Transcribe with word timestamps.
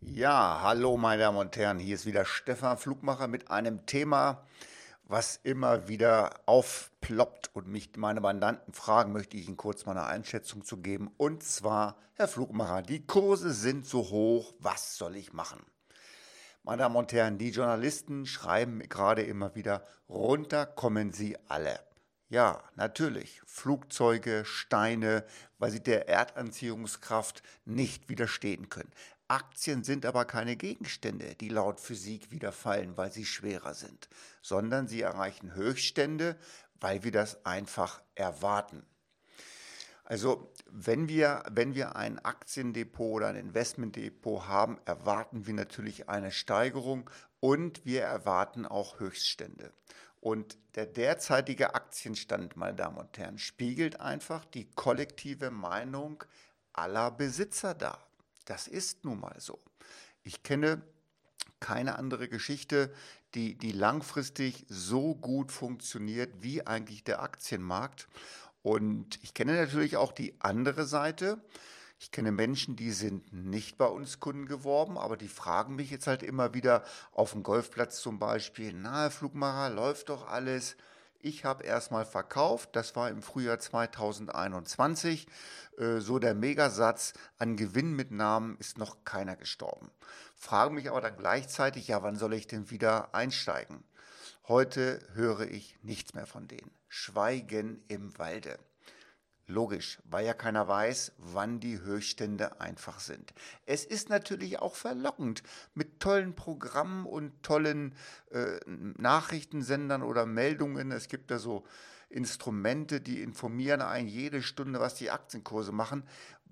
Ja, 0.00 0.60
hallo 0.62 0.96
meine 0.96 1.22
Damen 1.22 1.38
und 1.38 1.56
Herren, 1.56 1.80
hier 1.80 1.96
ist 1.96 2.06
wieder 2.06 2.24
Stefan 2.24 2.78
Flugmacher 2.78 3.26
mit 3.26 3.50
einem 3.50 3.84
Thema, 3.84 4.46
was 5.02 5.40
immer 5.42 5.88
wieder 5.88 6.38
aufploppt 6.46 7.50
und 7.52 7.66
mich 7.66 7.90
meine 7.96 8.20
Mandanten 8.20 8.74
fragen, 8.74 9.12
möchte 9.12 9.36
ich 9.36 9.48
Ihnen 9.48 9.56
kurz 9.56 9.86
mal 9.86 9.92
eine 9.92 10.06
Einschätzung 10.06 10.64
zu 10.64 10.76
geben. 10.76 11.10
Und 11.16 11.42
zwar, 11.42 11.96
Herr 12.14 12.28
Flugmacher, 12.28 12.82
die 12.82 13.06
Kurse 13.06 13.52
sind 13.52 13.86
so 13.86 14.10
hoch, 14.10 14.54
was 14.60 14.96
soll 14.96 15.16
ich 15.16 15.32
machen? 15.32 15.60
Meine 16.62 16.82
Damen 16.82 16.96
und 16.96 17.12
Herren, 17.12 17.38
die 17.38 17.50
Journalisten 17.50 18.24
schreiben 18.24 18.78
gerade 18.88 19.22
immer 19.22 19.56
wieder, 19.56 19.84
runter 20.08 20.64
kommen 20.64 21.12
sie 21.12 21.36
alle. 21.48 21.80
Ja, 22.30 22.62
natürlich. 22.76 23.40
Flugzeuge, 23.46 24.44
Steine, 24.44 25.24
weil 25.58 25.70
sie 25.70 25.82
der 25.82 26.08
Erdanziehungskraft 26.08 27.42
nicht 27.64 28.10
widerstehen 28.10 28.68
können. 28.68 28.92
Aktien 29.28 29.84
sind 29.84 30.06
aber 30.06 30.24
keine 30.24 30.56
Gegenstände, 30.56 31.34
die 31.34 31.50
laut 31.50 31.80
Physik 31.80 32.30
wieder 32.30 32.50
fallen, 32.50 32.96
weil 32.96 33.12
sie 33.12 33.26
schwerer 33.26 33.74
sind, 33.74 34.08
sondern 34.40 34.88
sie 34.88 35.02
erreichen 35.02 35.54
Höchststände, 35.54 36.36
weil 36.80 37.04
wir 37.04 37.12
das 37.12 37.44
einfach 37.44 38.00
erwarten. 38.14 38.86
Also 40.04 40.50
wenn 40.70 41.08
wir, 41.08 41.42
wenn 41.50 41.74
wir 41.74 41.94
ein 41.96 42.18
Aktiendepot 42.18 43.16
oder 43.16 43.26
ein 43.28 43.36
Investmentdepot 43.36 44.48
haben, 44.48 44.78
erwarten 44.86 45.46
wir 45.46 45.52
natürlich 45.52 46.08
eine 46.08 46.32
Steigerung 46.32 47.10
und 47.40 47.84
wir 47.84 48.04
erwarten 48.04 48.64
auch 48.64 48.98
Höchststände. 48.98 49.70
Und 50.20 50.56
der 50.74 50.86
derzeitige 50.86 51.74
Aktienstand, 51.74 52.56
meine 52.56 52.76
Damen 52.76 52.96
und 52.96 53.18
Herren, 53.18 53.38
spiegelt 53.38 54.00
einfach 54.00 54.46
die 54.46 54.70
kollektive 54.70 55.50
Meinung 55.50 56.24
aller 56.72 57.10
Besitzer 57.10 57.74
dar. 57.74 58.07
Das 58.48 58.66
ist 58.66 59.04
nun 59.04 59.20
mal 59.20 59.38
so. 59.38 59.58
Ich 60.22 60.42
kenne 60.42 60.80
keine 61.60 61.98
andere 61.98 62.28
Geschichte, 62.28 62.90
die, 63.34 63.58
die 63.58 63.72
langfristig 63.72 64.64
so 64.70 65.14
gut 65.14 65.52
funktioniert 65.52 66.32
wie 66.40 66.66
eigentlich 66.66 67.04
der 67.04 67.20
Aktienmarkt. 67.20 68.08
Und 68.62 69.22
ich 69.22 69.34
kenne 69.34 69.54
natürlich 69.54 69.98
auch 69.98 70.12
die 70.12 70.34
andere 70.40 70.86
Seite. 70.86 71.42
Ich 71.98 72.10
kenne 72.10 72.32
Menschen, 72.32 72.74
die 72.74 72.92
sind 72.92 73.34
nicht 73.34 73.76
bei 73.76 73.86
uns 73.86 74.18
Kunden 74.18 74.46
geworben, 74.46 74.96
aber 74.96 75.18
die 75.18 75.28
fragen 75.28 75.76
mich 75.76 75.90
jetzt 75.90 76.06
halt 76.06 76.22
immer 76.22 76.54
wieder 76.54 76.84
auf 77.12 77.32
dem 77.32 77.42
Golfplatz 77.42 78.00
zum 78.00 78.18
Beispiel, 78.18 78.72
na, 78.72 79.10
Flugmacher, 79.10 79.68
läuft 79.74 80.08
doch 80.08 80.26
alles. 80.26 80.76
Ich 81.20 81.44
habe 81.44 81.64
erstmal 81.64 82.04
verkauft, 82.04 82.76
das 82.76 82.94
war 82.94 83.10
im 83.10 83.22
Frühjahr 83.22 83.58
2021. 83.58 85.26
Äh, 85.76 85.98
so 85.98 86.20
der 86.20 86.34
Megasatz 86.34 87.12
an 87.38 87.56
Gewinnmitnahmen 87.56 88.56
ist 88.58 88.78
noch 88.78 89.04
keiner 89.04 89.34
gestorben. 89.34 89.90
Frage 90.36 90.72
mich 90.72 90.88
aber 90.88 91.00
dann 91.00 91.16
gleichzeitig, 91.16 91.88
ja, 91.88 92.02
wann 92.04 92.16
soll 92.16 92.34
ich 92.34 92.46
denn 92.46 92.70
wieder 92.70 93.14
einsteigen? 93.14 93.82
Heute 94.46 95.00
höre 95.14 95.40
ich 95.40 95.76
nichts 95.82 96.14
mehr 96.14 96.26
von 96.26 96.46
denen. 96.46 96.70
Schweigen 96.86 97.82
im 97.88 98.16
Walde. 98.16 98.56
Logisch, 99.50 99.98
weil 100.04 100.26
ja 100.26 100.34
keiner 100.34 100.68
weiß, 100.68 101.12
wann 101.16 101.58
die 101.58 101.80
Höchststände 101.80 102.60
einfach 102.60 103.00
sind. 103.00 103.32
Es 103.64 103.86
ist 103.86 104.10
natürlich 104.10 104.58
auch 104.58 104.74
verlockend 104.74 105.42
mit 105.72 106.00
tollen 106.00 106.34
Programmen 106.34 107.06
und 107.06 107.42
tollen 107.42 107.94
äh, 108.30 108.60
Nachrichtensendern 108.66 110.02
oder 110.02 110.26
Meldungen. 110.26 110.92
Es 110.92 111.08
gibt 111.08 111.30
da 111.30 111.38
so 111.38 111.64
Instrumente, 112.10 113.00
die 113.00 113.22
informieren 113.22 113.80
einen 113.80 114.06
jede 114.06 114.42
Stunde, 114.42 114.80
was 114.80 114.96
die 114.96 115.10
Aktienkurse 115.10 115.72
machen. 115.72 116.04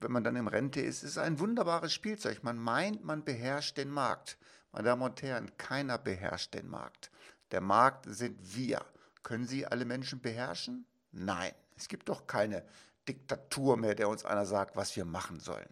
Wenn 0.00 0.12
man 0.12 0.22
dann 0.22 0.36
im 0.36 0.46
Rente 0.46 0.80
ist, 0.80 1.02
ist 1.02 1.10
es 1.10 1.18
ein 1.18 1.40
wunderbares 1.40 1.92
Spielzeug. 1.92 2.44
Man 2.44 2.58
meint, 2.58 3.02
man 3.02 3.24
beherrscht 3.24 3.76
den 3.76 3.90
Markt. 3.90 4.38
Meine 4.70 4.84
Damen 4.84 5.02
und 5.02 5.20
Herren, 5.20 5.50
keiner 5.58 5.98
beherrscht 5.98 6.54
den 6.54 6.68
Markt. 6.68 7.10
Der 7.50 7.60
Markt 7.60 8.06
sind 8.08 8.54
wir. 8.54 8.84
Können 9.24 9.48
Sie 9.48 9.66
alle 9.66 9.84
Menschen 9.84 10.20
beherrschen? 10.20 10.86
Nein. 11.10 11.54
Es 11.76 11.88
gibt 11.88 12.08
doch 12.08 12.26
keine 12.26 12.64
Diktatur 13.08 13.76
mehr, 13.76 13.94
der 13.94 14.08
uns 14.08 14.24
einer 14.24 14.46
sagt, 14.46 14.76
was 14.76 14.94
wir 14.96 15.04
machen 15.04 15.40
sollen. 15.40 15.68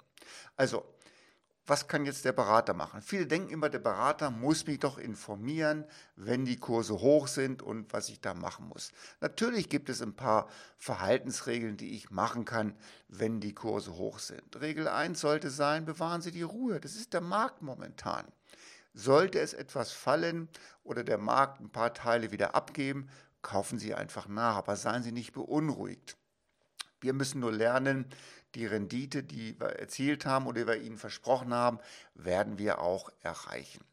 Also, 0.56 0.84
was 1.64 1.86
kann 1.86 2.04
jetzt 2.04 2.24
der 2.24 2.32
Berater 2.32 2.74
machen? 2.74 3.02
Viele 3.02 3.26
denken 3.26 3.50
immer, 3.50 3.68
der 3.68 3.78
Berater 3.78 4.30
muss 4.30 4.66
mich 4.66 4.80
doch 4.80 4.98
informieren, 4.98 5.84
wenn 6.16 6.44
die 6.44 6.56
Kurse 6.56 6.94
hoch 6.94 7.28
sind 7.28 7.62
und 7.62 7.92
was 7.92 8.08
ich 8.08 8.20
da 8.20 8.34
machen 8.34 8.66
muss. 8.66 8.90
Natürlich 9.20 9.68
gibt 9.68 9.88
es 9.88 10.02
ein 10.02 10.16
paar 10.16 10.48
Verhaltensregeln, 10.76 11.76
die 11.76 11.94
ich 11.94 12.10
machen 12.10 12.44
kann, 12.44 12.76
wenn 13.06 13.40
die 13.40 13.54
Kurse 13.54 13.94
hoch 13.94 14.18
sind. 14.18 14.60
Regel 14.60 14.88
1 14.88 15.20
sollte 15.20 15.50
sein, 15.50 15.84
bewahren 15.84 16.20
Sie 16.20 16.32
die 16.32 16.42
Ruhe. 16.42 16.80
Das 16.80 16.96
ist 16.96 17.12
der 17.12 17.20
Markt 17.20 17.62
momentan. 17.62 18.26
Sollte 18.92 19.38
es 19.38 19.54
etwas 19.54 19.92
fallen 19.92 20.48
oder 20.82 21.04
der 21.04 21.18
Markt 21.18 21.60
ein 21.60 21.70
paar 21.70 21.94
Teile 21.94 22.32
wieder 22.32 22.56
abgeben, 22.56 23.08
kaufen 23.42 23.78
Sie 23.78 23.94
einfach 23.94 24.28
nach, 24.28 24.56
aber 24.56 24.76
seien 24.76 25.02
Sie 25.02 25.12
nicht 25.12 25.32
beunruhigt. 25.32 26.16
Wir 27.00 27.12
müssen 27.12 27.40
nur 27.40 27.52
lernen, 27.52 28.06
die 28.54 28.66
Rendite, 28.66 29.22
die 29.22 29.58
wir 29.58 29.70
erzielt 29.70 30.26
haben 30.26 30.46
oder 30.46 30.60
die 30.60 30.66
wir 30.66 30.76
Ihnen 30.76 30.98
versprochen 30.98 31.52
haben, 31.52 31.78
werden 32.14 32.58
wir 32.58 32.80
auch 32.80 33.10
erreichen. 33.22 33.84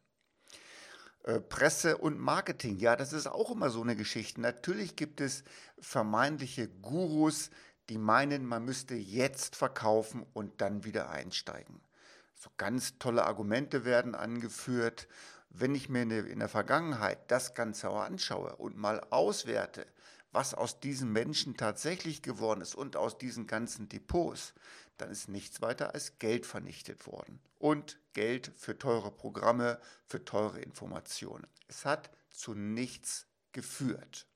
Äh, 1.24 1.40
Presse 1.40 1.98
und 1.98 2.20
Marketing, 2.20 2.78
ja, 2.78 2.96
das 2.96 3.14
ist 3.14 3.28
auch 3.28 3.52
immer 3.52 3.70
so 3.70 3.82
eine 3.82 3.96
Geschichte. 3.96 4.42
Natürlich 4.42 4.96
gibt 4.96 5.22
es 5.22 5.44
vermeintliche 5.80 6.68
Gurus, 6.68 7.50
die 7.90 7.98
meinen, 7.98 8.46
man 8.46 8.66
müsste 8.66 8.96
jetzt 8.96 9.56
verkaufen 9.56 10.26
und 10.34 10.62
dann 10.62 10.84
wieder 10.84 11.10
einsteigen. 11.10 11.82
So 12.36 12.50
ganz 12.58 12.98
tolle 13.00 13.26
Argumente 13.26 13.84
werden 13.84 14.16
angeführt. 14.16 15.08
Wenn 15.50 15.76
ich 15.76 15.90
mir 15.90 16.04
in 16.04 16.40
der 16.40 16.50
Vergangenheit 16.50 17.32
das 17.32 17.56
Ganze 17.56 17.90
anschaue 17.90 18.56
und 18.58 18.78
mal 18.78 19.02
auswerte, 19.10 19.86
was 20.32 20.54
aus 20.54 20.80
diesen 20.80 21.12
Menschen 21.12 21.58
tatsächlich 21.58 22.22
geworden 22.22 22.62
ist 22.62 22.76
und 22.76 22.96
aus 22.96 23.18
diesen 23.18 23.48
ganzen 23.48 23.90
Depots, 23.90 24.54
dann 24.98 25.10
ist 25.10 25.30
nichts 25.30 25.62
weiter 25.62 25.94
als 25.94 26.20
Geld 26.20 26.46
vernichtet 26.46 27.08
worden. 27.08 27.40
Und 27.58 27.98
Geld 28.14 28.52
für 28.58 28.78
teure 28.78 29.12
Programme, 29.12 29.80
für 30.06 30.24
teure 30.24 30.60
Informationen. 30.60 31.48
Es 31.68 31.86
hat 31.86 32.12
zu 32.30 32.54
nichts 32.54 33.26
geführt. 33.52 34.28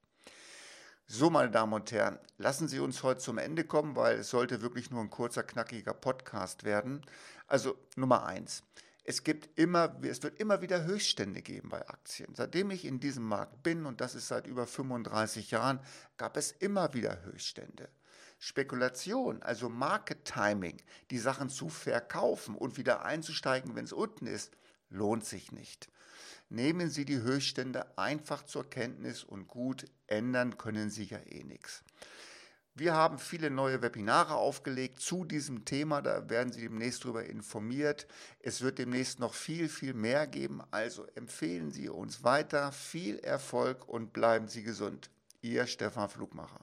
So, 1.06 1.30
meine 1.30 1.51
Damen 1.51 1.74
und 1.74 1.91
Herren, 1.91 2.18
lassen 2.38 2.68
Sie 2.68 2.80
uns 2.80 3.03
heute 3.03 3.19
zum 3.19 3.38
Ende 3.38 3.66
kommen, 3.66 3.95
weil 3.95 4.19
es 4.19 4.30
sollte 4.30 4.62
wirklich 4.62 4.90
nur 4.90 5.01
ein 5.01 5.09
kurzer, 5.09 5.44
knackiger 5.44 5.94
Podcast 5.94 6.63
werden. 6.63 7.06
Also 7.45 7.78
Nummer 7.95 8.25
eins. 8.25 8.63
Es 9.03 9.24
gibt 9.24 9.59
immer, 9.59 10.00
es 10.03 10.24
wird 10.24 10.40
immer 10.40 10.62
wieder 10.62 10.86
Höchststände 10.86 11.41
geben 11.41 11.69
bei 11.69 11.88
Aktien. 11.90 12.34
Seitdem 12.36 12.72
ich 12.72 12.86
in 12.86 13.00
diesem 13.00 13.24
Markt 13.24 13.62
bin, 13.62 13.86
und 13.86 14.00
das 14.00 14.16
ist 14.16 14.30
seit 14.30 14.47
über 14.47 14.66
35 14.66 15.52
Jahren, 15.52 15.80
gab 16.18 16.38
es 16.38 16.52
immer 16.52 16.94
wieder 16.94 17.22
Höchststände. 17.24 17.90
Spekulation, 18.40 19.42
also 19.42 19.69
Market 19.69 20.25
Timing, 20.25 20.81
die 21.12 21.18
Sachen 21.18 21.50
zu 21.50 21.69
verkaufen 21.69 22.56
und 22.56 22.78
wieder 22.78 23.06
einzusteigen, 23.06 23.75
wenn 23.75 23.86
es 23.86 23.94
unten 23.94 24.25
ist, 24.25 24.56
lohnt 24.90 25.25
sich 25.25 25.52
nicht. 25.52 25.90
Nehmen 26.50 26.90
Sie 26.90 27.03
die 27.03 27.19
Höchststände 27.19 27.97
einfach 27.97 28.44
zur 28.44 28.69
Kenntnis 28.69 29.24
und 29.24 29.47
gut 29.47 29.86
ändern 30.08 30.58
können 30.58 30.90
Sie 30.90 31.06
ja 31.06 31.19
eh 31.19 31.44
nichts. 31.44 31.84
Wir 32.75 32.95
haben 32.95 33.19
viele 33.19 33.51
neue 33.51 33.84
Webinare 33.84 34.34
aufgelegt 34.34 35.00
zu 35.00 35.25
diesem 35.25 35.63
Thema. 35.63 36.01
Da 36.01 36.28
werden 36.29 36.51
Sie 36.51 36.61
demnächst 36.61 37.03
darüber 37.03 37.23
informiert. 37.23 38.07
Es 38.39 38.61
wird 38.61 38.79
demnächst 38.79 39.19
noch 39.19 39.35
viel, 39.35 39.69
viel 39.69 39.94
mehr 39.94 40.25
geben. 40.25 40.61
Also 40.72 41.06
empfehlen 41.13 41.69
Sie 41.69 41.88
uns 41.88 42.23
weiter. 42.23 42.72
Viel 42.72 43.19
Erfolg 43.19 43.88
und 43.88 44.12
bleiben 44.12 44.47
Sie 44.47 44.63
gesund. 44.63 45.12
Ihr 45.41 45.67
Stefan 45.67 46.09
Flugmacher. 46.09 46.62